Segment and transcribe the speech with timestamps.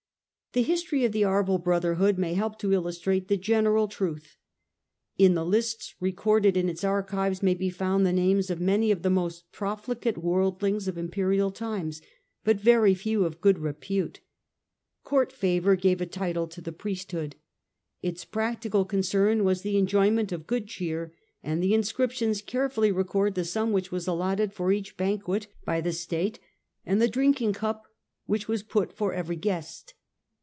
[0.53, 4.35] The history of the Arval Brotherhood may help to illustrate the general truth.
[5.17, 9.01] In the lists recorded in its archives may be found the names of many of
[9.01, 12.01] the most profligate worldlings of imperial times,
[12.43, 14.19] but very few of good repute.
[15.05, 17.37] Court favour gave a title to the priesthood.
[18.01, 23.45] Its practical concern was the enjoyment of good cheer, and the inscriptions carefully record the
[23.45, 26.39] sum which was allotted for each banquet by the itate,
[26.85, 27.87] and the drinking cup
[28.25, 29.93] which was put for every guest.